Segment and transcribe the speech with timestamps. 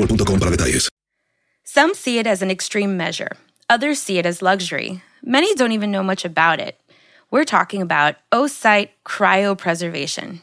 [0.00, 0.88] boostmobile.com para detalles.
[1.64, 3.36] Some see it as an extreme measure,
[3.68, 5.02] others see it as luxury.
[5.22, 6.80] Many don't even know much about it.
[7.30, 10.40] We're talking about oocyte cryopreservation.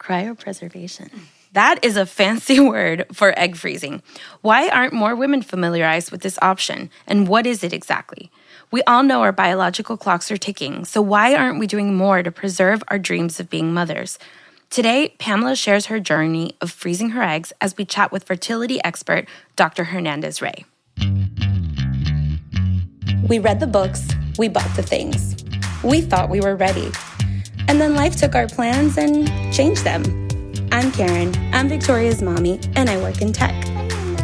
[0.00, 1.10] Cryopreservation.
[1.52, 4.02] That is a fancy word for egg freezing.
[4.42, 6.90] Why aren't more women familiarized with this option?
[7.06, 8.30] And what is it exactly?
[8.70, 12.32] We all know our biological clocks are ticking, so why aren't we doing more to
[12.32, 14.18] preserve our dreams of being mothers?
[14.70, 19.26] Today, Pamela shares her journey of freezing her eggs as we chat with fertility expert
[19.54, 19.84] Dr.
[19.84, 20.64] Hernandez Rey.
[23.28, 24.06] We read the books,
[24.38, 25.36] we bought the things.
[25.82, 26.90] We thought we were ready.
[27.68, 30.02] And then life took our plans and changed them.
[30.72, 33.54] I'm Karen, I'm Victoria's mommy, and I work in tech.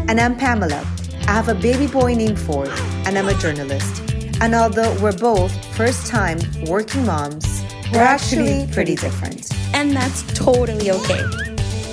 [0.08, 0.86] And I'm Pamela.
[1.28, 2.70] I have a baby boy named Ford,
[3.06, 4.02] and I'm a journalist.
[4.40, 9.51] And although we're both first time working moms, we're actually pretty different.
[9.82, 11.24] And that's totally okay.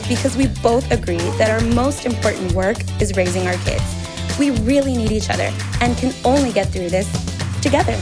[0.07, 3.83] Because we both agree that our most important work is raising our kids.
[4.37, 5.51] We really need each other
[5.81, 7.09] and can only get through this
[7.63, 7.99] together.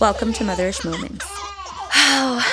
[0.00, 1.24] Welcome to Motherish Moments.
[1.30, 2.44] Oh,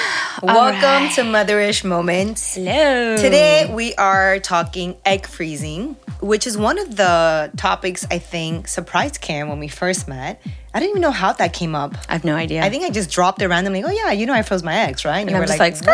[0.43, 2.53] welcome to Motherish Moments.
[2.53, 3.17] Hello.
[3.17, 9.21] Today we are talking egg freezing, which is one of the topics I think surprised
[9.21, 10.39] Karen when we first met.
[10.75, 11.95] I didn't even know how that came up.
[12.09, 12.61] I have no idea.
[12.61, 13.81] I think I just dropped it randomly.
[13.81, 15.21] Oh yeah, you know I froze my eggs, right?
[15.21, 15.87] and you I'm were just like, like,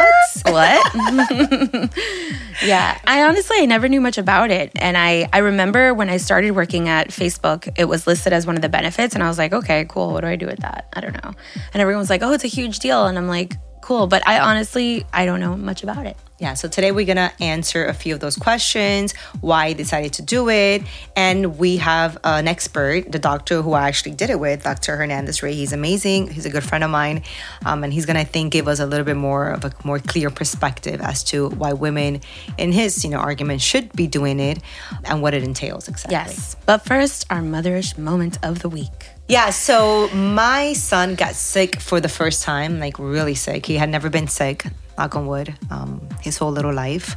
[0.44, 0.52] what?
[0.52, 1.92] what?
[2.66, 6.18] yeah, I honestly I never knew much about it, and I I remember when I
[6.18, 9.38] started working at Facebook, it was listed as one of the benefits, and I was
[9.38, 10.14] like, okay, cool.
[10.14, 10.88] What do I do with that?
[10.94, 11.32] I don't know.
[11.74, 13.58] And everyone was like, oh, it's a huge deal, and I'm like,
[13.92, 16.16] cool, but I honestly I don't know much about it.
[16.40, 20.22] Yeah, so today we're gonna answer a few of those questions, why I decided to
[20.22, 20.82] do it,
[21.16, 24.96] and we have an expert, the doctor who I actually did it with, Dr.
[24.96, 25.54] Hernandez Rey.
[25.54, 26.30] He's amazing.
[26.32, 27.24] He's a good friend of mine,
[27.66, 30.00] um, and he's gonna I think give us a little bit more of a more
[30.00, 32.22] clear perspective as to why women,
[32.58, 34.60] in his you know argument, should be doing it
[35.04, 36.16] and what it entails exactly.
[36.16, 39.10] Yes, but first, our motherish moment of the week.
[39.32, 43.66] Yeah, so my son got sick for the first time, like really sick.
[43.66, 44.66] He had never been sick,
[44.98, 47.16] knock on wood, um, his whole little life.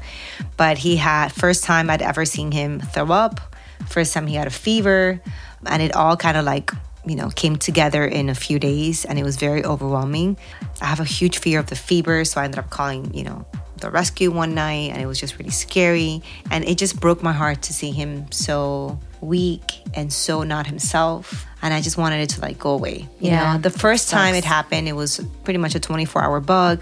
[0.56, 3.40] But he had, first time I'd ever seen him throw up,
[3.88, 5.20] first time he had a fever,
[5.66, 6.70] and it all kind of like,
[7.04, 10.36] you know, came together in a few days and it was very overwhelming.
[10.80, 13.44] I have a huge fear of the fever, so I ended up calling, you know,
[13.78, 16.22] the rescue one night and it was just really scary.
[16.52, 21.44] And it just broke my heart to see him so weak and so not himself
[21.64, 23.58] and i just wanted it to like go away you Yeah, know?
[23.68, 25.12] The first time it happened it was
[25.44, 26.76] pretty much a 24 hour bug.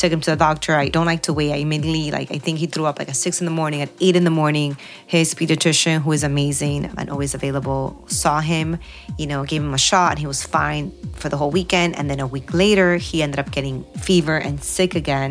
[0.00, 0.72] Took him to the doctor.
[0.84, 1.50] I don't like to wait.
[1.52, 3.90] I immediately like i think he threw up like at six in the morning at
[4.00, 4.70] eight in the morning.
[5.06, 7.82] His pediatrician who is amazing and always available
[8.22, 8.78] saw him
[9.20, 10.84] you know gave him a shot and he was fine
[11.20, 11.90] for the whole weekend.
[11.98, 15.30] And then a week later he ended up getting fever and sick again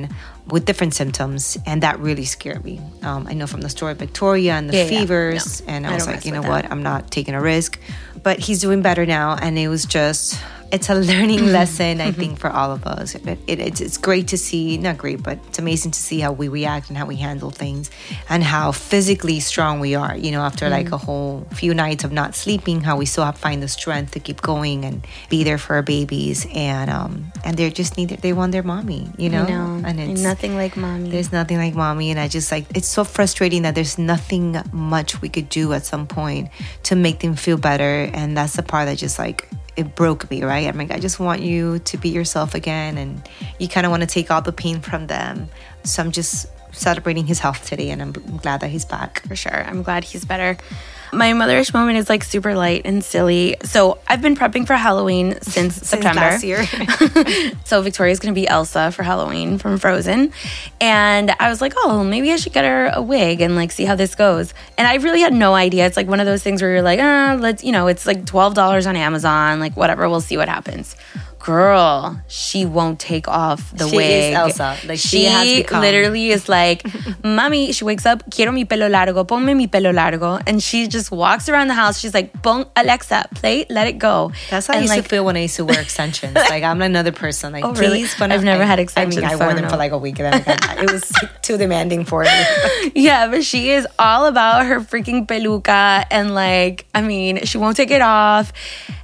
[0.53, 2.75] with different symptoms and that really scared me.
[3.07, 4.99] Um, i know from the story of victoria and the Yeah, yeah.
[4.99, 6.63] fevers No, and I i was like you know what?
[6.63, 6.71] That.
[6.71, 7.79] i'm not taking a risk
[8.23, 10.39] but he's doing better now and it was just
[10.71, 11.53] it's a learning mm-hmm.
[11.53, 12.41] lesson i think mm-hmm.
[12.41, 13.15] for all of us.
[13.15, 16.31] It, it, it's, it's great to see not great but it's amazing to see how
[16.31, 17.91] we react and how we handle things
[18.29, 21.05] and how physically strong we are you know after like a mm-hmm.
[21.05, 24.41] whole few nights of not sleeping how we still have find the strength to keep
[24.41, 26.45] going and be there for our babies.
[26.53, 29.81] And um and they just need they want their mommy you know, know.
[29.85, 31.09] and it's nothing like mommy.
[31.09, 32.11] there's nothing like mommy.
[32.11, 35.85] And i just like it's so frustrating that there's nothing much we could do at
[35.85, 36.49] some point
[36.83, 38.09] to make them feel better.
[38.13, 41.19] And that's the part that just like it broke me right i'm like i just
[41.19, 43.27] want you to be yourself again and
[43.59, 45.47] you kind of want to take all the pain from them
[45.83, 49.25] so i'm just celebrating his health today, and I'm glad that he's back.
[49.27, 49.63] For sure.
[49.63, 50.57] I'm glad he's better.
[51.13, 53.57] My motherish moment is like super light and silly.
[53.63, 56.21] So I've been prepping for Halloween since, September.
[56.21, 56.65] last year.
[57.65, 60.31] so Victoria's gonna be Elsa for Halloween from Frozen.
[60.79, 63.85] And I was like, oh, maybe I should get her a wig and like see
[63.85, 64.53] how this goes.
[64.77, 65.85] And I really had no idea.
[65.85, 68.25] It's like one of those things where you're like, ah, let's, you know, it's like
[68.25, 70.95] $12 on Amazon, like whatever, we'll see what happens.
[71.43, 74.11] Girl, she won't take off the She wig.
[74.31, 74.77] is Elsa.
[74.85, 76.85] Like, she she has become- literally is like,
[77.23, 80.37] Mommy, she wakes up, quiero mi pelo largo, ponme mi pelo largo.
[80.45, 81.99] And she just walks around the house.
[81.99, 84.31] She's like, Pon Alexa, play, let it go.
[84.51, 86.35] That's how I used like, to feel when I used to wear extensions.
[86.49, 87.53] like I'm another person.
[87.53, 88.01] Like Oh, really?
[88.01, 90.19] please, I've never I- had extensions, I so I wore them for like a week,
[90.19, 91.11] and then I- it was
[91.41, 92.91] too demanding for me.
[92.95, 97.77] Yeah, but she is all about her freaking peluca and like, I mean, she won't
[97.77, 98.53] take it off.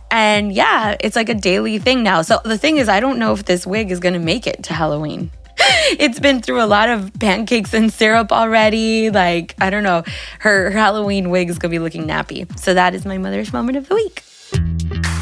[0.09, 2.21] And yeah, it's like a daily thing now.
[2.21, 4.74] So the thing is, I don't know if this wig is gonna make it to
[4.74, 5.31] Halloween.
[6.00, 9.09] it's been through a lot of pancakes and syrup already.
[9.09, 10.04] Like, I don't know.
[10.39, 12.48] Her, her Halloween wig is gonna be looking nappy.
[12.59, 15.17] So that is my mother's moment of the week.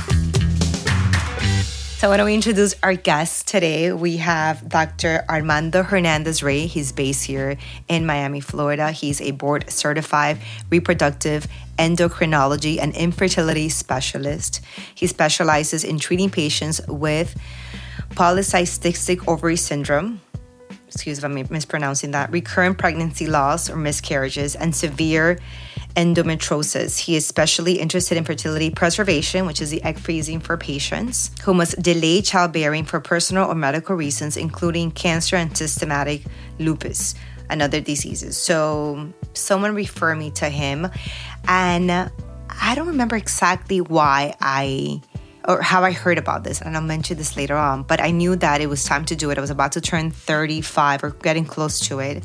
[2.06, 3.92] So why don't we introduce our guest today?
[3.92, 5.26] We have Dr.
[5.28, 6.68] Armando Hernandez Rey.
[6.68, 7.58] He's based here
[7.88, 8.92] in Miami, Florida.
[8.92, 10.38] He's a board certified
[10.70, 11.48] reproductive
[11.80, 14.62] endocrinology and infertility specialist.
[14.94, 17.36] He specializes in treating patients with
[18.10, 20.22] polycystic ovary syndrome,
[20.86, 25.40] excuse if I'm mispronouncing that, recurrent pregnancy loss or miscarriages, and severe
[25.96, 27.00] endometriosis.
[27.00, 31.54] He is especially interested in fertility preservation, which is the egg freezing for patients who
[31.54, 36.24] must delay childbearing for personal or medical reasons, including cancer and systematic
[36.60, 37.16] lupus
[37.50, 38.38] and other diseases.
[38.38, 40.88] So, someone referred me to him,
[41.48, 45.02] and I don't remember exactly why I
[45.48, 48.36] or how I heard about this, and I'll mention this later on, but I knew
[48.38, 49.38] that it was time to do it.
[49.38, 52.24] I was about to turn 35 or getting close to it.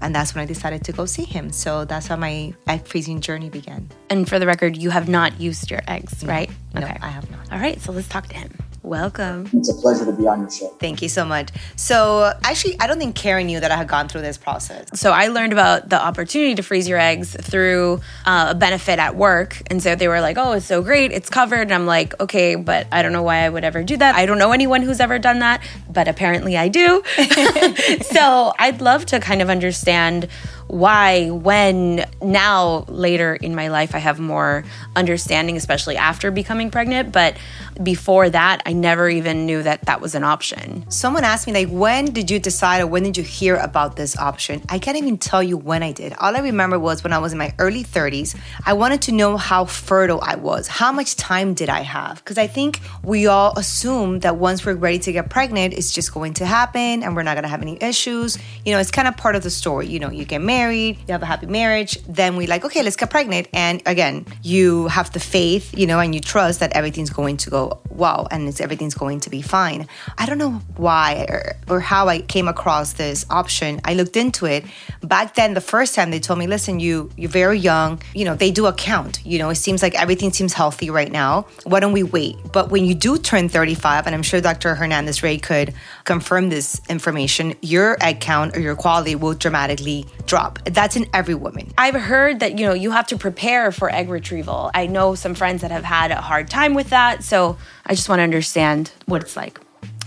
[0.00, 1.52] And that's when I decided to go see him.
[1.52, 3.88] So that's how my egg freezing journey began.
[4.10, 6.50] And for the record, you have not used your eggs, right?
[6.74, 7.52] No, I have not.
[7.52, 8.61] All right, so let's talk to him.
[8.84, 9.48] Welcome.
[9.52, 10.66] It's a pleasure to be on your show.
[10.80, 11.50] Thank you so much.
[11.76, 14.88] So actually, I don't think Karen knew that I had gone through this process.
[14.94, 19.14] So I learned about the opportunity to freeze your eggs through uh, a benefit at
[19.14, 19.62] work.
[19.68, 21.12] And so they were like, oh, it's so great.
[21.12, 21.62] It's covered.
[21.62, 24.16] And I'm like, okay, but I don't know why I would ever do that.
[24.16, 27.04] I don't know anyone who's ever done that, but apparently I do.
[28.02, 30.26] so I'd love to kind of understand
[30.72, 34.64] why, when now later in my life, I have more
[34.96, 37.12] understanding, especially after becoming pregnant.
[37.12, 37.36] But
[37.82, 40.90] before that, I never even knew that that was an option.
[40.90, 44.16] Someone asked me, like, when did you decide or when did you hear about this
[44.16, 44.62] option?
[44.70, 46.14] I can't even tell you when I did.
[46.14, 48.34] All I remember was when I was in my early 30s,
[48.64, 50.68] I wanted to know how fertile I was.
[50.68, 52.16] How much time did I have?
[52.16, 56.14] Because I think we all assume that once we're ready to get pregnant, it's just
[56.14, 58.38] going to happen and we're not going to have any issues.
[58.64, 59.88] You know, it's kind of part of the story.
[59.88, 62.96] You know, you get married, you have a happy marriage, then we like, okay, let's
[62.96, 63.48] get pregnant.
[63.52, 67.50] And again, you have the faith, you know, and you trust that everything's going to
[67.50, 69.88] go well and it's, everything's going to be fine.
[70.18, 73.80] I don't know why or, or how I came across this option.
[73.84, 74.64] I looked into it.
[75.02, 78.34] Back then, the first time they told me, listen, you, you're very young, you know,
[78.34, 79.24] they do a count.
[79.24, 81.46] You know, it seems like everything seems healthy right now.
[81.64, 82.36] Why don't we wait?
[82.52, 84.74] But when you do turn 35, and I'm sure Dr.
[84.74, 85.74] Hernandez Rey could
[86.04, 90.41] confirm this information, your egg count or your quality will dramatically drop.
[90.64, 91.72] That's in every woman.
[91.78, 94.70] I've heard that, you know, you have to prepare for egg retrieval.
[94.74, 97.24] I know some friends that have had a hard time with that.
[97.24, 99.60] So I just want to understand what it's like.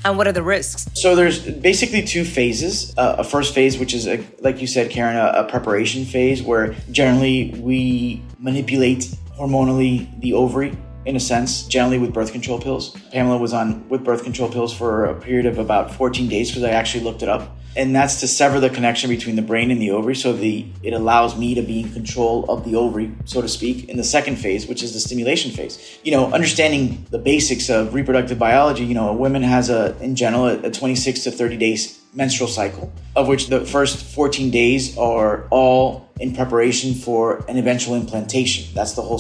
[0.04, 0.88] And what are the risks?
[0.94, 2.94] So there's basically two phases.
[2.96, 6.44] Uh, a first phase, which is a, like you said, Karen, a, a preparation phase,
[6.44, 12.96] where generally we manipulate hormonally the ovary in a sense, generally with birth control pills.
[13.12, 16.64] Pamela was on with birth control pills for a period of about 14 days because
[16.64, 17.58] I actually looked it up.
[17.76, 20.94] And that's to sever the connection between the brain and the ovary so the it
[20.94, 24.38] allows me to be in control of the ovary, so to speak, in the second
[24.38, 26.00] phase, which is the stimulation phase.
[26.04, 30.16] You know, understanding the basics of reproductive biology, you know, a woman has a in
[30.16, 34.98] general a, a 26 to 30 days menstrual cycle, of which the first 14 days
[34.98, 38.74] are all in preparation for an eventual implantation.
[38.74, 39.20] That's the whole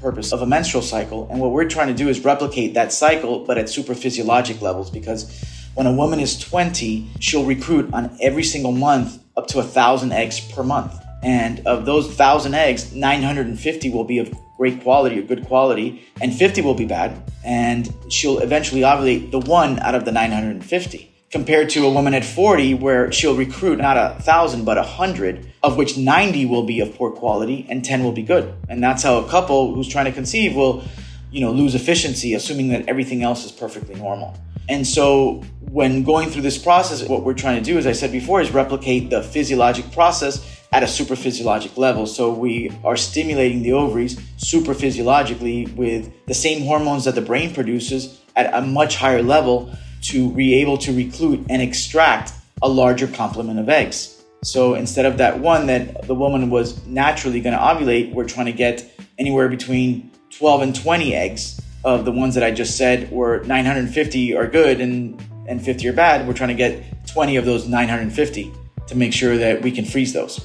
[0.00, 1.28] purpose of a menstrual cycle.
[1.30, 4.90] And what we're trying to do is replicate that cycle, but at super physiologic levels.
[4.90, 5.24] Because
[5.74, 10.12] when a woman is 20, she'll recruit on every single month up to a thousand
[10.12, 10.94] eggs per month.
[11.22, 16.34] And of those thousand eggs, 950 will be of great quality or good quality, and
[16.34, 17.22] 50 will be bad.
[17.44, 22.24] And she'll eventually ovulate the one out of the 950 compared to a woman at
[22.24, 26.80] 40 where she'll recruit not a thousand but a hundred of which 90 will be
[26.80, 30.06] of poor quality and 10 will be good and that's how a couple who's trying
[30.06, 30.82] to conceive will
[31.30, 34.36] you know lose efficiency assuming that everything else is perfectly normal
[34.68, 38.10] and so when going through this process, what we're trying to do, as I said
[38.10, 42.06] before, is replicate the physiologic process at a super physiologic level.
[42.06, 47.54] So we are stimulating the ovaries super physiologically with the same hormones that the brain
[47.54, 49.72] produces at a much higher level
[50.02, 54.24] to be able to recruit and extract a larger complement of eggs.
[54.42, 58.46] So instead of that one that the woman was naturally going to ovulate, we're trying
[58.46, 63.10] to get anywhere between 12 and 20 eggs of the ones that I just said
[63.12, 66.26] were 950 are good and, and 50 are bad.
[66.26, 68.52] We're trying to get 20 of those 950
[68.86, 70.44] to make sure that we can freeze those.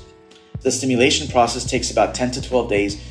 [0.62, 3.02] The stimulation process takes about 10 to 12 days.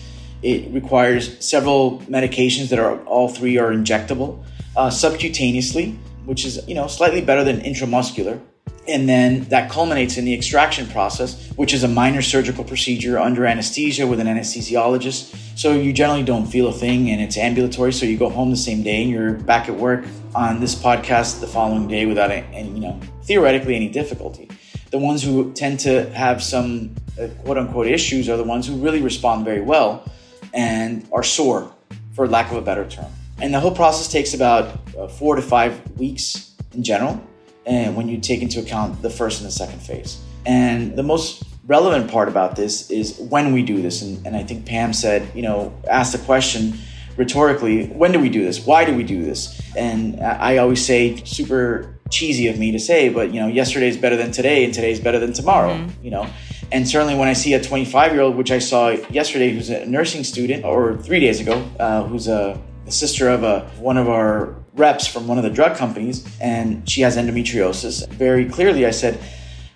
[0.42, 4.44] It requires several medications that are all three are injectable
[4.76, 8.40] uh, subcutaneously, which is you know slightly better than intramuscular.
[8.86, 13.46] And then that culminates in the extraction process, which is a minor surgical procedure under
[13.46, 15.34] anesthesia with an anesthesiologist.
[15.56, 17.92] So you generally don't feel a thing and it's ambulatory.
[17.92, 20.04] So you go home the same day and you're back at work
[20.34, 24.50] on this podcast the following day without any, you know, theoretically any difficulty.
[24.90, 28.76] The ones who tend to have some uh, quote unquote issues are the ones who
[28.76, 30.06] really respond very well
[30.52, 31.72] and are sore,
[32.12, 33.10] for lack of a better term.
[33.40, 37.20] And the whole process takes about uh, four to five weeks in general
[37.66, 40.20] and when you take into account the first and the second phase.
[40.46, 44.02] And the most relevant part about this is when we do this.
[44.02, 46.74] And, and I think Pam said, you know, ask the question
[47.16, 48.66] rhetorically, when do we do this?
[48.66, 49.60] Why do we do this?
[49.76, 53.96] And I always say, super cheesy of me to say, but you know, yesterday is
[53.96, 55.74] better than today, and today is better than tomorrow.
[55.74, 56.04] Mm-hmm.
[56.04, 56.26] You know,
[56.72, 59.86] and certainly when I see a 25 year old, which I saw yesterday, who's a
[59.86, 64.08] nursing student, or three days ago, uh, who's a, a sister of a one of
[64.08, 68.08] our reps from one of the drug companies and she has endometriosis.
[68.08, 69.18] Very clearly, I said,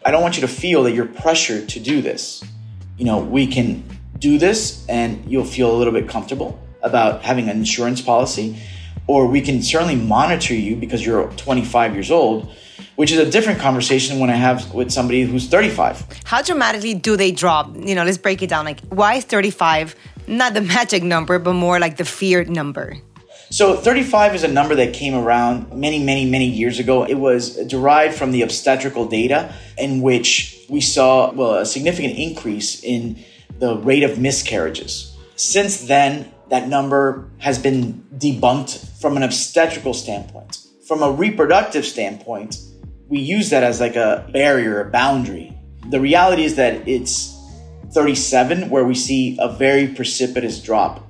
[0.05, 2.43] I don't want you to feel that you're pressured to do this.
[2.97, 3.85] You know, we can
[4.19, 8.61] do this and you'll feel a little bit comfortable about having an insurance policy,
[9.07, 12.51] or we can certainly monitor you because you're 25 years old.
[12.95, 16.23] Which is a different conversation when I have with somebody who's 35.
[16.25, 17.73] How dramatically do they drop?
[17.77, 18.65] You know, let's break it down.
[18.65, 19.95] Like, why is 35
[20.27, 22.97] not the magic number, but more like the feared number?
[23.51, 27.05] So 35 is a number that came around many, many, many years ago.
[27.05, 32.83] It was derived from the obstetrical data in which we saw, well, a significant increase
[32.83, 33.25] in
[33.59, 35.17] the rate of miscarriages.
[35.37, 40.59] Since then, that number has been debunked from an obstetrical standpoint.
[40.87, 42.59] From a reproductive standpoint,
[43.09, 45.57] we use that as like a barrier, a boundary.
[45.89, 47.35] The reality is that it's
[47.93, 51.07] 37 where we see a very precipitous drop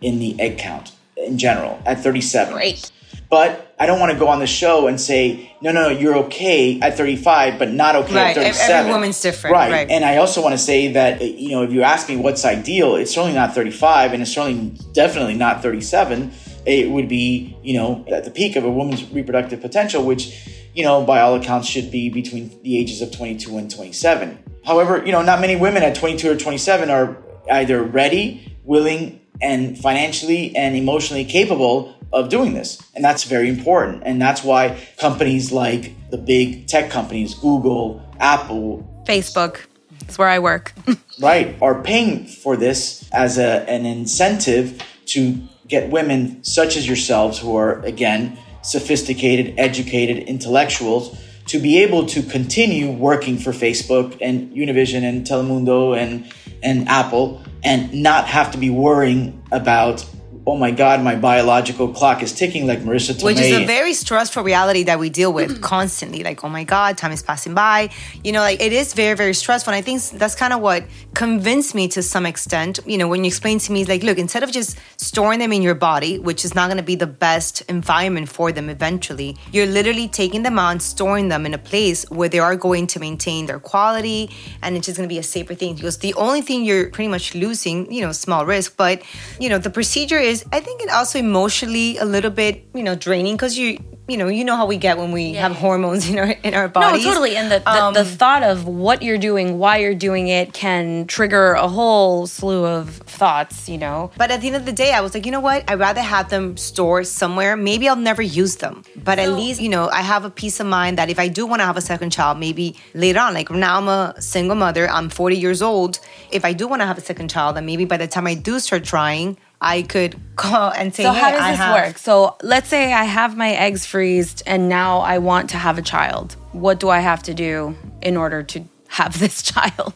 [0.00, 2.54] in the egg count in general at 37.
[2.54, 2.90] Great.
[3.30, 6.16] But I don't want to go on the show and say, no, no, no, you're
[6.16, 8.36] okay at 35, but not okay right.
[8.36, 8.76] at 37.
[8.76, 9.54] Every woman's different.
[9.54, 9.70] Right.
[9.70, 9.90] right.
[9.90, 12.44] And I also want to say that, eh, you know, if you ask me what's
[12.46, 16.32] ideal, it's certainly not 35 and it's certainly definitely not 37.
[16.64, 20.84] It would be, you know, at the peak of a woman's reproductive potential, which, you
[20.84, 24.38] know, by all accounts should be between the ages of 22 and 27.
[24.64, 27.18] However, you know, not many women at 22 or 27 are
[27.50, 32.82] either ready, willing, and financially and emotionally capable of doing this.
[32.94, 34.02] And that's very important.
[34.04, 39.60] And that's why companies like the big tech companies, Google, Apple, Facebook,
[40.02, 40.72] it's where I work.
[41.20, 47.38] right, are paying for this as a, an incentive to get women such as yourselves,
[47.38, 54.50] who are, again, sophisticated, educated intellectuals, to be able to continue working for Facebook and
[54.54, 56.30] Univision and Telemundo and,
[56.62, 60.04] and Apple and not have to be worrying about
[60.48, 63.24] oh my god my biological clock is ticking like Marisa Tomei.
[63.24, 66.22] which is a very stressful reality that we deal with constantly.
[66.22, 67.90] Like oh my god time is passing by.
[68.24, 69.72] You know like it is very very stressful.
[69.72, 72.80] And i think that's kind of what convinced me to some extent.
[72.86, 75.62] You know when you explain to me like look instead of just storing them in
[75.62, 79.66] your body which is not going to be the best environment for them eventually you're
[79.78, 82.98] literally taking them out and storing them in a place where they are going to
[83.00, 84.30] maintain their quality
[84.62, 85.74] and it's just going to be a safer thing.
[85.74, 88.76] Because the only thing you're pretty much losing you know small risk.
[88.76, 89.02] But
[89.38, 92.82] you know the procedure is is I think it also emotionally a little bit, you
[92.82, 93.78] know, draining because you
[94.08, 95.42] you know, you know how we get when we yeah.
[95.42, 97.04] have hormones in our in our bodies.
[97.04, 97.36] No, totally.
[97.36, 101.06] And the, the, um, the, thought of what you're doing, why you're doing it, can
[101.06, 103.68] trigger a whole slew of thoughts.
[103.68, 104.10] You know.
[104.16, 105.70] But at the end of the day, I was like, you know what?
[105.70, 107.54] I'd rather have them stored somewhere.
[107.56, 110.58] Maybe I'll never use them, but so, at least you know I have a peace
[110.58, 113.34] of mind that if I do want to have a second child, maybe later on,
[113.34, 116.00] like now I'm a single mother, I'm 40 years old.
[116.30, 118.34] If I do want to have a second child, then maybe by the time I
[118.34, 121.74] do start trying I could call and say, So hey, how does I this have-
[121.86, 121.98] work?
[121.98, 125.82] So let's say I have my eggs freezed and now I want to have a
[125.82, 126.36] child.
[126.52, 129.94] What do I have to do in order to have this child?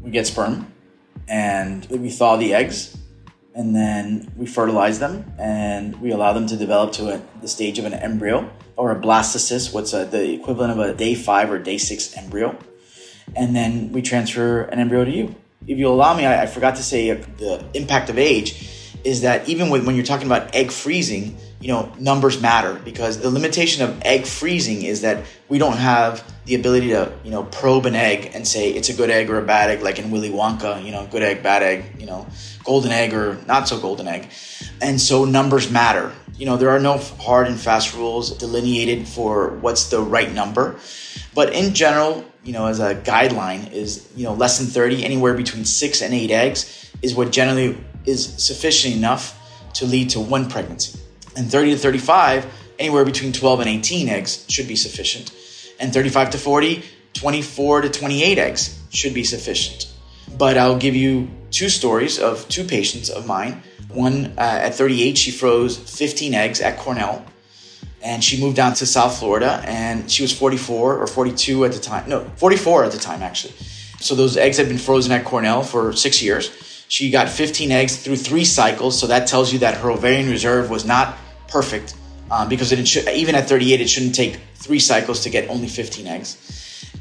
[0.00, 0.72] We get sperm
[1.28, 2.96] and we thaw the eggs
[3.54, 7.78] and then we fertilize them and we allow them to develop to a, the stage
[7.78, 11.58] of an embryo or a blastocyst, what's a, the equivalent of a day five or
[11.58, 12.56] day six embryo.
[13.36, 15.34] And then we transfer an embryo to you.
[15.66, 18.68] If you allow me, I, I forgot to say uh, the impact of age
[19.04, 23.18] is that even with, when you're talking about egg freezing, you know, numbers matter because
[23.18, 27.44] the limitation of egg freezing is that we don't have the ability to, you know,
[27.44, 30.10] probe an egg and say it's a good egg or a bad egg, like in
[30.10, 32.26] Willy Wonka, you know, good egg, bad egg, you know,
[32.64, 34.28] golden egg or not so golden egg.
[34.80, 36.12] And so numbers matter.
[36.36, 40.80] You know, there are no hard and fast rules delineated for what's the right number.
[41.34, 45.34] But in general, you know, as a guideline is, you know, less than 30, anywhere
[45.34, 49.38] between six and eight eggs is what generally is sufficient enough
[49.74, 50.98] to lead to one pregnancy.
[51.36, 52.46] And 30 to 35,
[52.78, 55.32] anywhere between 12 and 18 eggs should be sufficient.
[55.80, 59.92] And 35 to 40, 24 to 28 eggs should be sufficient.
[60.36, 63.62] But I'll give you two stories of two patients of mine.
[63.88, 67.24] One uh, at 38, she froze 15 eggs at Cornell.
[68.02, 71.78] And she moved down to South Florida and she was 44 or 42 at the
[71.78, 72.08] time.
[72.08, 73.54] No, 44 at the time, actually.
[74.00, 76.50] So those eggs had been frozen at Cornell for six years.
[76.92, 79.00] She got 15 eggs through three cycles.
[79.00, 81.16] So that tells you that her ovarian reserve was not
[81.48, 81.94] perfect
[82.30, 85.68] um, because it should, even at 38, it shouldn't take three cycles to get only
[85.68, 86.36] 15 eggs.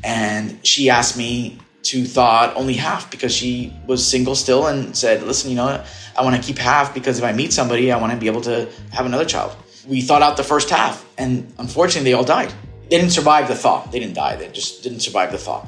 [0.02, 5.24] And she asked me to thaw only half because she was single still and said,
[5.24, 5.84] listen, you know,
[6.18, 8.42] I want to keep half because if I meet somebody, I want to be able
[8.44, 9.58] to have another child.
[9.86, 12.54] We thawed out the first half and unfortunately they all died.
[12.84, 13.86] They didn't survive the thaw.
[13.92, 14.38] They didn't die.
[14.38, 15.68] They just didn't survive the thaw.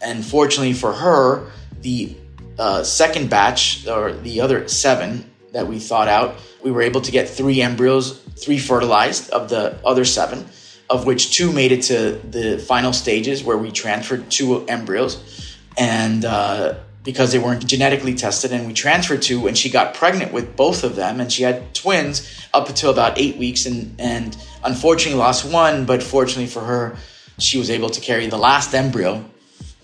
[0.00, 2.16] And fortunately for her, the
[2.58, 7.10] uh, second batch or the other seven that we thought out, we were able to
[7.10, 10.46] get three embryos, three fertilized of the other seven,
[10.88, 15.56] of which two made it to the final stages where we transferred two embryos.
[15.78, 20.32] And uh, because they weren't genetically tested, and we transferred two, and she got pregnant
[20.32, 24.36] with both of them, and she had twins up until about eight weeks, and, and
[24.64, 26.96] unfortunately lost one, but fortunately for her,
[27.38, 29.24] she was able to carry the last embryo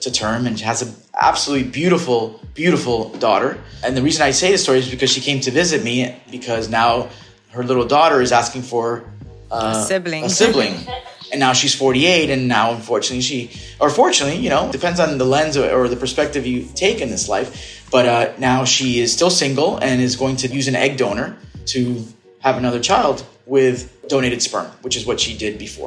[0.03, 3.59] to term and has an absolutely beautiful, beautiful daughter.
[3.85, 6.69] And the reason I say this story is because she came to visit me because
[6.69, 7.09] now
[7.51, 9.05] her little daughter is asking for
[9.51, 10.25] uh, A sibling.
[10.25, 10.75] A sibling.
[11.31, 15.25] and now she's 48 and now unfortunately she or fortunately you know depends on the
[15.25, 19.13] lens or, or the perspective you take in this life but uh, now she is
[19.13, 21.37] still single and is going to use an egg donor
[21.67, 22.05] to
[22.41, 25.87] have another child with donated sperm which is what she did before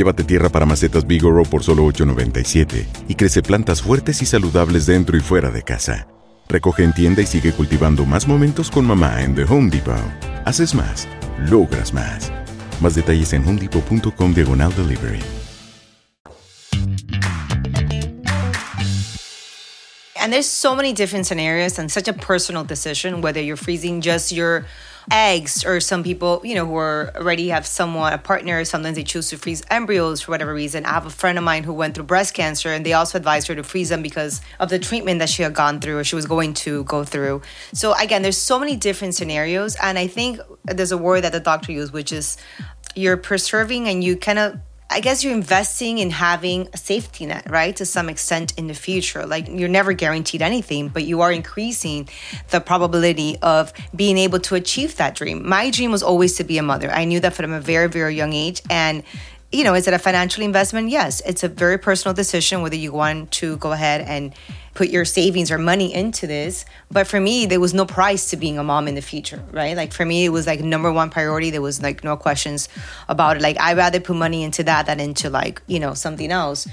[0.00, 5.14] Llévate tierra para macetas Bigoro por solo $8.97 y crece plantas fuertes y saludables dentro
[5.14, 6.06] y fuera de casa.
[6.48, 10.00] Recoge en tienda y sigue cultivando más momentos con mamá en The Home Depot.
[10.46, 11.06] Haces más,
[11.50, 12.32] logras más.
[12.80, 15.20] Más detalles en homedepot.com diagonal delivery.
[20.16, 24.32] And there's so many different scenarios and such a personal decision whether you're freezing just
[24.32, 24.64] your
[25.10, 29.04] eggs or some people, you know, who are already have someone, a partner, sometimes they
[29.04, 30.84] choose to freeze embryos for whatever reason.
[30.84, 33.48] I have a friend of mine who went through breast cancer and they also advised
[33.48, 36.16] her to freeze them because of the treatment that she had gone through or she
[36.16, 37.42] was going to go through.
[37.72, 39.76] So again, there's so many different scenarios.
[39.76, 42.36] And I think there's a word that the doctor used, which is
[42.94, 44.58] you're preserving and you kind of
[44.92, 47.76] I guess you're investing in having a safety net, right?
[47.76, 49.24] To some extent in the future.
[49.24, 52.08] Like you're never guaranteed anything, but you are increasing
[52.48, 55.48] the probability of being able to achieve that dream.
[55.48, 56.90] My dream was always to be a mother.
[56.90, 58.62] I knew that from a very, very young age.
[58.68, 59.04] And
[59.52, 60.90] you know, is it a financial investment?
[60.90, 61.20] Yes.
[61.26, 64.32] It's a very personal decision whether you want to go ahead and
[64.74, 66.64] put your savings or money into this.
[66.90, 69.76] But for me, there was no price to being a mom in the future, right?
[69.76, 71.50] Like for me, it was like number one priority.
[71.50, 72.68] There was like no questions
[73.08, 73.42] about it.
[73.42, 76.68] Like I'd rather put money into that than into like, you know, something else.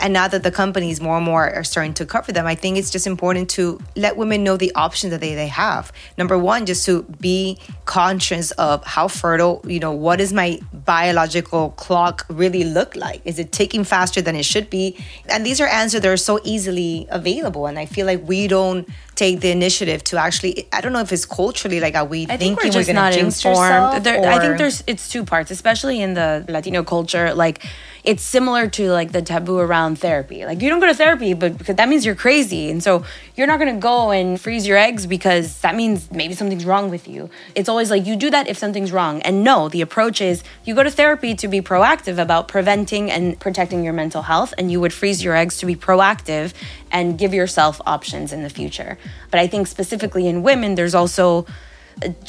[0.00, 2.76] And now that the companies more and more are starting to cover them, I think
[2.76, 5.92] it's just important to let women know the options that they, they have.
[6.18, 11.70] Number one, just to be conscious of how fertile, you know, what does my biological
[11.70, 13.22] clock really look like?
[13.24, 15.02] Is it ticking faster than it should be?
[15.28, 17.66] And these are answers that are so easily available.
[17.66, 21.12] And I feel like we don't take the initiative to actually I don't know if
[21.12, 24.04] it's culturally like are we I think thinking we're just gonna not informed.
[24.04, 27.34] There, I think there's it's two parts, especially in the Latino culture.
[27.34, 27.64] Like
[28.04, 30.44] it's similar to like the taboo around therapy.
[30.44, 33.48] Like you don't go to therapy, but because that means you're crazy, and so you're
[33.48, 37.28] not gonna go and freeze your eggs because that means maybe something's wrong with you.
[37.54, 39.22] It's always like you do that if something's wrong.
[39.22, 43.40] And no, the approach is you go to therapy to be proactive about preventing and
[43.40, 46.52] protecting your mental health, and you would freeze your eggs to be proactive
[46.96, 48.92] and give yourself options in the future.
[49.30, 51.44] But I think specifically in women, there's also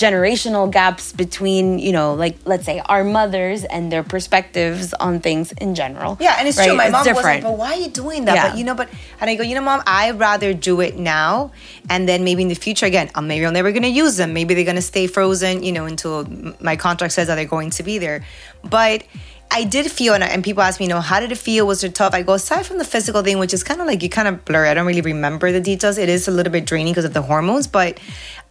[0.06, 5.52] generational gaps between you know like let's say our mothers and their perspectives on things
[5.64, 6.68] in general Yeah, and it's right?
[6.68, 6.78] true.
[6.78, 8.48] My mom was like, "But why are you doing that?" Yeah.
[8.50, 8.88] But you know, but
[9.20, 11.52] and I go, you know, mom, I'd rather do it now,
[11.90, 14.32] and then maybe in the future again, uh, maybe I'm never going to use them.
[14.40, 16.26] Maybe they're going to stay frozen, you know, until
[16.70, 18.24] my contract says that they're going to be there.
[18.64, 19.04] But
[19.50, 21.66] I did feel, and, and people ask me, you know, how did it feel?
[21.66, 22.14] Was it tough?
[22.14, 24.46] I go, aside from the physical thing, which is kind of like you kind of
[24.46, 24.66] blur.
[24.66, 25.98] I don't really remember the details.
[25.98, 28.00] It is a little bit draining because of the hormones, but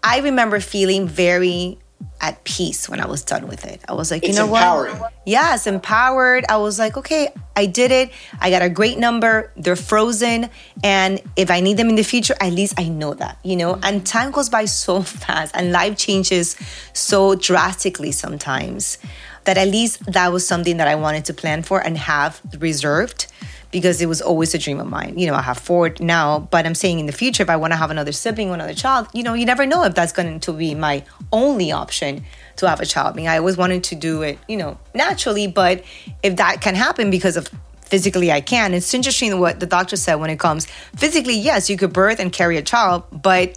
[0.02, 1.78] I remember feeling very
[2.20, 3.80] at peace when I was done with it.
[3.88, 4.98] I was like, you It's know empowering.
[4.98, 5.12] what?
[5.26, 6.44] Yes, empowered.
[6.48, 8.11] I was like, okay, I did it.
[8.40, 9.52] I got a great number.
[9.56, 10.48] They're frozen.
[10.82, 13.78] And if I need them in the future, at least I know that, you know?
[13.82, 16.56] And time goes by so fast and life changes
[16.92, 18.98] so drastically sometimes
[19.46, 23.26] that at least that was something that I wanted to plan for and have reserved
[23.70, 25.18] because it was always a dream of mine.
[25.18, 27.72] You know, I have four now, but I'm saying in the future, if I want
[27.72, 30.52] to have another sibling another child, you know, you never know if that's going to
[30.52, 32.24] be my only option
[32.56, 33.14] to have a child.
[33.14, 35.85] I mean, I always wanted to do it, you know, naturally, but
[36.22, 37.48] if that can happen because of
[37.82, 41.76] physically I can, it's interesting what the doctor said when it comes physically, yes, you
[41.76, 43.56] could birth and carry a child, but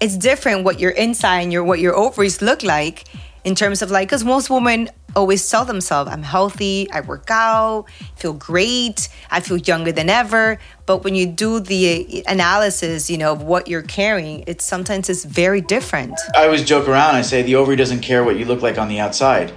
[0.00, 3.04] it's different what your inside and your what your ovaries look like
[3.44, 7.86] in terms of like because most women always tell themselves i'm healthy i work out
[8.16, 13.32] feel great i feel younger than ever but when you do the analysis you know
[13.32, 17.14] of what you're carrying it's sometimes it's very different I always joke around.
[17.14, 19.52] I say the ovary doesn't care what you look like on the outside,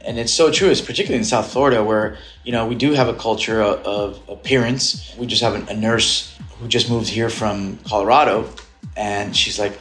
[0.00, 0.70] and it's so true.
[0.70, 5.14] It's particularly in South Florida, where you know we do have a culture of, appearance.
[5.16, 8.48] We just have a nurse who just moved here from Colorado,
[8.96, 9.78] and she's like,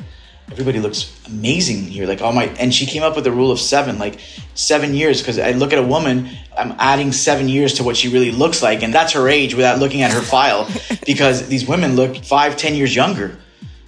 [0.52, 2.08] everybody looks amazing here.
[2.08, 4.20] Like all my, and she came up with a rule of seven, like
[4.56, 5.22] seven years.
[5.22, 8.62] Because I look at a woman, I'm adding seven years to what she really looks
[8.62, 10.70] like, and that's her age without looking at her file,
[11.06, 13.38] because these women look five, ten years younger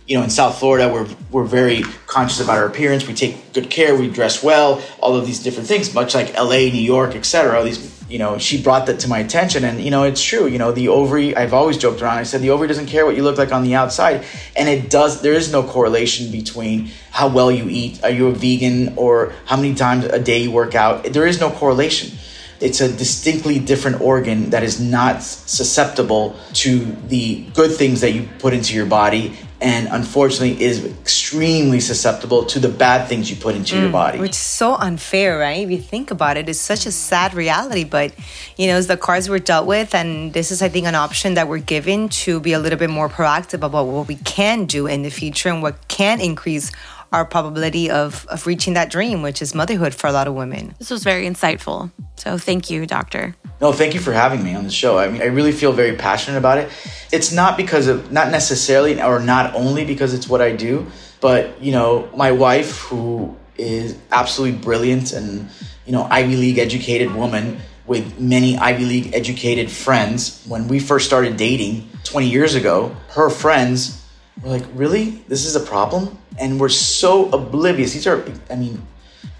[0.08, 3.08] you know, in South Florida, we're we're very conscious about our appearance.
[3.08, 3.96] We take good care.
[3.96, 4.82] We dress well.
[5.00, 7.58] All of these different things, much like L.A., New York, etc.
[7.58, 10.46] All These, you know, she brought that to my attention, and you know, it's true.
[10.48, 11.36] You know, the ovary.
[11.36, 12.20] I've always joked around.
[12.20, 14.90] I said the ovary doesn't care what you look like on the outside, and it
[14.90, 15.22] does.
[15.22, 18.04] There is no correlation between how well you eat.
[18.04, 21.06] Are you a vegan or how many times a day you work out?
[21.06, 22.18] There is no correlation.
[22.62, 28.30] It's a distinctly different organ that is not susceptible to the good things that you
[28.40, 33.56] put into your body and unfortunately is extremely susceptible to the bad things you put
[33.56, 34.20] into your mm, body.
[34.20, 37.84] which is so unfair right if you think about it it's such a sad reality
[37.84, 38.14] but
[38.58, 41.36] you know it's the cards we're dealt with and this is i think an option
[41.36, 44.88] that we're given to be a little bit more proactive about what we can do
[44.88, 46.72] in the future and what can increase
[47.12, 50.74] our probability of, of reaching that dream which is motherhood for a lot of women
[50.80, 54.66] this was very insightful so thank you doctor No, thank you for having me on
[54.66, 54.98] the show.
[54.98, 56.70] I mean, I really feel very passionate about it.
[57.14, 60.88] It's not because of, not necessarily, or not only because it's what I do,
[61.22, 65.48] but, you know, my wife, who is absolutely brilliant and,
[65.86, 71.06] you know, Ivy League educated woman with many Ivy League educated friends, when we first
[71.06, 74.05] started dating 20 years ago, her friends
[74.42, 75.24] were like, really?
[75.28, 76.18] This is a problem?
[76.40, 77.94] And we're so oblivious.
[77.94, 78.86] These are, I mean,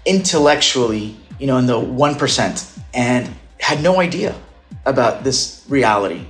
[0.04, 3.30] intellectually, you know, in the 1%, and
[3.60, 4.34] had no idea
[4.84, 6.26] about this reality.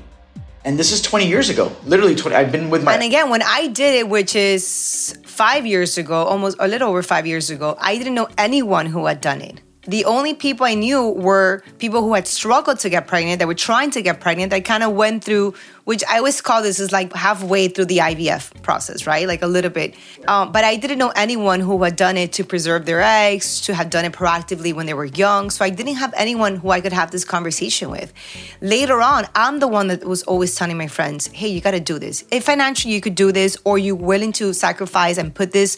[0.64, 1.70] And this is 20 years ago.
[1.84, 2.34] Literally 20.
[2.34, 2.94] I've been with my.
[2.94, 7.02] and again when i did it which is five years ago almost a little over
[7.04, 10.74] five years ago i didn't know anyone who had done it the only people I
[10.74, 14.50] knew were people who had struggled to get pregnant, that were trying to get pregnant,
[14.50, 17.98] that kind of went through, which I always call this is like halfway through the
[17.98, 19.26] IVF process, right?
[19.26, 19.94] Like a little bit.
[20.26, 23.74] Um, but I didn't know anyone who had done it to preserve their eggs, to
[23.74, 25.50] have done it proactively when they were young.
[25.50, 28.12] So I didn't have anyone who I could have this conversation with.
[28.60, 31.80] Later on, I'm the one that was always telling my friends, hey, you got to
[31.80, 32.24] do this.
[32.30, 35.76] If financially you could do this, or you're willing to sacrifice and put this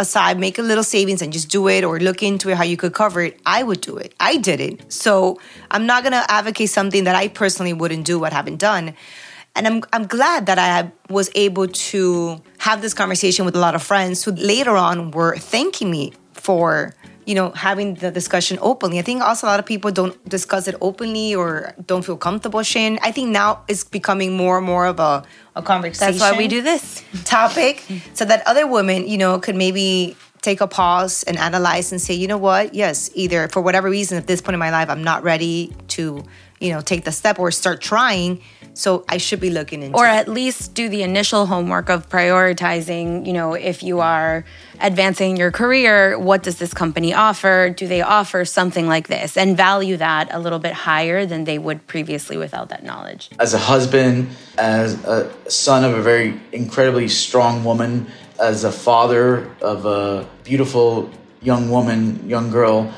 [0.00, 2.76] aside, make a little savings and just do it or look into it how you
[2.76, 4.14] could cover it, I would do it.
[4.18, 4.92] I did it.
[4.92, 5.38] So
[5.70, 8.94] I'm not going to advocate something that I personally wouldn't do, what haven't done.
[9.54, 13.74] And I'm, I'm glad that I was able to have this conversation with a lot
[13.74, 16.94] of friends who later on were thanking me for
[17.26, 18.98] you know, having the discussion openly.
[18.98, 22.62] I think also a lot of people don't discuss it openly or don't feel comfortable
[22.62, 22.98] sharing.
[23.00, 25.22] I think now it's becoming more and more of a,
[25.54, 26.18] a conversation.
[26.18, 30.60] That's why we do this topic, so that other women, you know, could maybe take
[30.60, 34.26] a pause and analyze and say, you know what, yes, either for whatever reason, at
[34.26, 36.24] this point in my life, I'm not ready to,
[36.60, 38.40] you know, take the step or start trying
[38.80, 43.26] so I should be looking into Or at least do the initial homework of prioritizing,
[43.26, 44.44] you know, if you are
[44.80, 47.68] advancing your career, what does this company offer?
[47.76, 49.36] Do they offer something like this?
[49.36, 53.28] And value that a little bit higher than they would previously without that knowledge.
[53.38, 58.06] As a husband, as a son of a very incredibly strong woman,
[58.40, 61.10] as a father of a beautiful
[61.42, 62.90] young woman, young girl,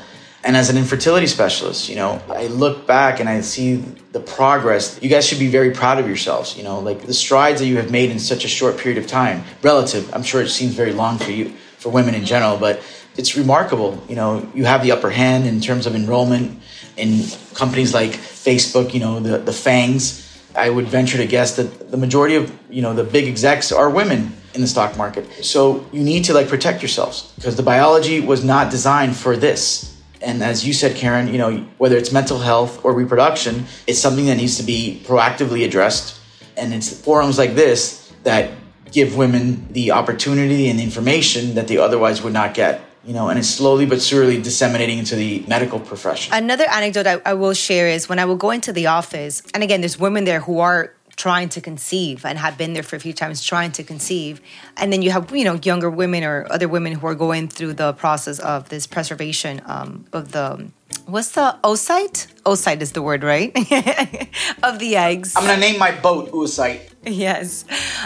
[0.43, 3.77] and as an infertility specialist, you know, I look back and I see
[4.11, 4.99] the progress.
[5.01, 7.77] You guys should be very proud of yourselves, you know, like the strides that you
[7.77, 9.43] have made in such a short period of time.
[9.61, 12.83] Relative, I'm sure it seems very long for you, for women in general, but
[13.15, 14.03] it's remarkable.
[14.09, 16.61] You know, you have the upper hand in terms of enrollment
[16.97, 20.21] in companies like Facebook, you know, the, the FANGs.
[20.55, 23.89] I would venture to guess that the majority of, you know, the big execs are
[23.89, 25.45] women in the stock market.
[25.45, 29.92] So you need to like protect yourselves because the biology was not designed for this
[30.23, 34.25] and as you said, Karen, you know, whether it's mental health or reproduction, it's something
[34.25, 36.19] that needs to be proactively addressed.
[36.57, 38.51] And it's forums like this that
[38.91, 42.81] give women the opportunity and the information that they otherwise would not get.
[43.05, 46.33] You know, and it's slowly but surely disseminating into the medical profession.
[46.33, 49.61] Another anecdote I, I will share is when I will go into the office, and
[49.61, 52.99] again, there's women there who are trying to conceive and have been there for a
[52.99, 54.41] few times trying to conceive.
[54.77, 57.73] And then you have you know younger women or other women who are going through
[57.73, 60.69] the process of this preservation um, of the
[61.05, 62.27] what's the oocyte?
[62.43, 63.51] Oocyte is the word right?
[64.63, 65.35] Of the eggs.
[65.35, 66.89] I'm gonna name my boat oocyte.
[67.05, 67.65] Yes.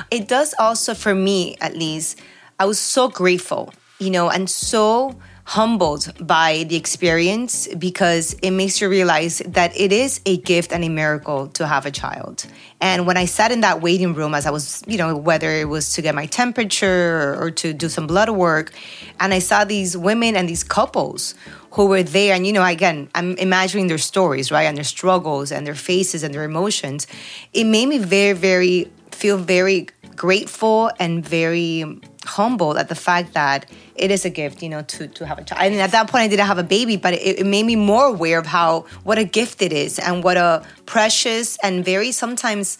[0.09, 2.19] It does also for me at least
[2.59, 5.15] i was so grateful you know and so
[5.47, 10.83] humbled by the experience because it makes you realize that it is a gift and
[10.83, 12.45] a miracle to have a child.
[12.81, 15.69] And when I sat in that waiting room, as I was, you know, whether it
[15.69, 18.73] was to get my temperature or, or to do some blood work,
[19.21, 21.33] and I saw these women and these couples
[21.71, 25.53] who were there, and you know, again, I'm imagining their stories, right, and their struggles
[25.53, 27.07] and their faces and their emotions.
[27.53, 31.85] It made me very, very feel very grateful and very
[32.25, 35.43] humbled at the fact that it is a gift, you know, to to have a
[35.43, 35.71] child.
[35.71, 38.05] Mean, at that point, I didn't have a baby, but it, it made me more
[38.05, 42.77] aware of how what a gift it is and what a precious and very sometimes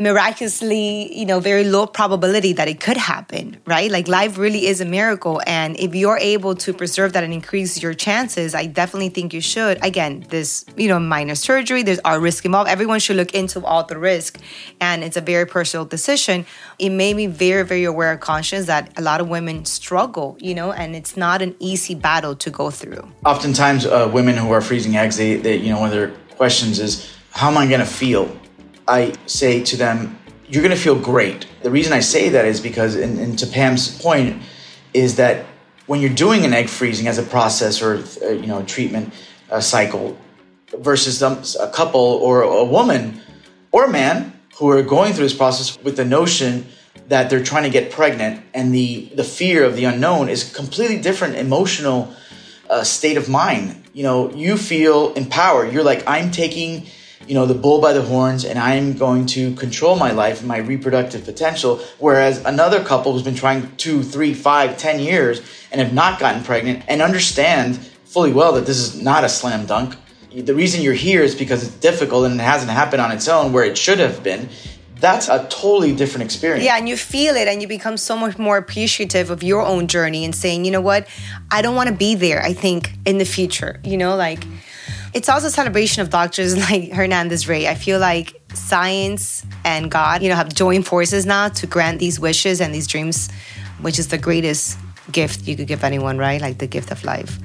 [0.00, 3.90] miraculously, you know, very low probability that it could happen, right?
[3.90, 5.42] Like life really is a miracle.
[5.44, 9.40] And if you're able to preserve that and increase your chances, I definitely think you
[9.40, 9.84] should.
[9.84, 12.70] Again, this, you know, minor surgery, there's our risk involved.
[12.70, 14.38] Everyone should look into all the risk.
[14.80, 16.46] And it's a very personal decision.
[16.78, 20.54] It made me very, very aware and conscious that a lot of women struggle, you
[20.54, 23.10] know, and it's not an easy battle to go through.
[23.26, 26.78] Oftentimes, uh, women who are freezing eggs, they, they, you know, one of their questions
[26.78, 28.30] is, how am I going to feel?
[28.88, 31.46] I say to them, you're going to feel great.
[31.62, 34.42] The reason I say that is because, and, and to Pam's point,
[34.94, 35.44] is that
[35.86, 39.12] when you're doing an egg freezing as a process or uh, you know treatment
[39.50, 40.16] uh, cycle
[40.78, 43.20] versus a couple or a woman
[43.72, 46.66] or a man who are going through this process with the notion
[47.08, 51.00] that they're trying to get pregnant and the the fear of the unknown is completely
[51.00, 52.12] different emotional
[52.68, 53.82] uh, state of mind.
[53.94, 55.72] You know, you feel empowered.
[55.72, 56.86] You're like, I'm taking
[57.28, 60.48] you know, the bull by the horns and I'm going to control my life and
[60.48, 61.80] my reproductive potential.
[61.98, 66.42] Whereas another couple who's been trying two, three, five, ten years and have not gotten
[66.42, 69.94] pregnant and understand fully well that this is not a slam dunk.
[70.34, 73.52] The reason you're here is because it's difficult and it hasn't happened on its own
[73.52, 74.48] where it should have been.
[75.00, 76.64] That's a totally different experience.
[76.64, 79.86] Yeah, and you feel it and you become so much more appreciative of your own
[79.86, 81.06] journey and saying, you know what,
[81.50, 83.80] I don't want to be there, I think, in the future.
[83.84, 84.44] You know, like
[85.18, 87.66] it's also a celebration of doctors like Hernandez Rey.
[87.66, 92.20] I feel like science and God, you know, have joined forces now to grant these
[92.20, 93.28] wishes and these dreams,
[93.80, 94.78] which is the greatest
[95.10, 96.40] gift you could give anyone, right?
[96.40, 97.36] Like the gift of life.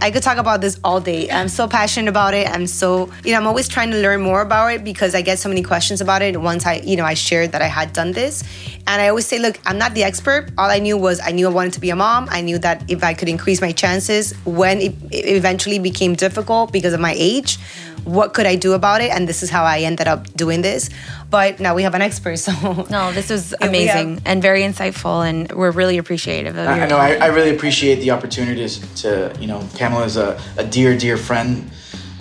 [0.00, 1.30] I could talk about this all day.
[1.30, 2.48] I'm so passionate about it.
[2.48, 5.38] I'm so, you know, I'm always trying to learn more about it because I get
[5.38, 6.40] so many questions about it.
[6.40, 8.44] Once I, you know, I shared that I had done this.
[8.86, 10.50] And I always say, look, I'm not the expert.
[10.58, 12.28] All I knew was I knew I wanted to be a mom.
[12.30, 16.70] I knew that if I could increase my chances when it, it eventually became difficult
[16.70, 17.58] because of my age,
[18.04, 19.10] what could I do about it?
[19.10, 20.90] And this is how I ended up doing this.
[21.34, 22.36] But now we have an expert.
[22.36, 22.52] So
[22.90, 26.84] No, this was we amazing and very insightful, and we're really appreciative of I, your
[26.84, 26.96] I know.
[26.96, 30.96] I, I really appreciate the opportunity to, to you know, Pamela is a, a dear,
[30.96, 31.68] dear friend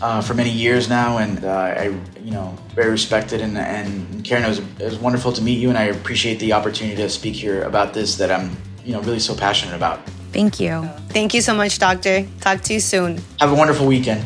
[0.02, 1.50] uh, for many years now, and uh,
[1.84, 3.40] I, you know, very respected.
[3.40, 6.54] And, and Karen, it was, it was wonderful to meet you, and I appreciate the
[6.54, 10.00] opportunity to speak here about this that I'm, you know, really so passionate about.
[10.32, 10.90] Thank you.
[11.10, 12.26] Thank you so much, doctor.
[12.42, 13.22] Talk to you soon.
[13.40, 14.26] Have a wonderful weekend.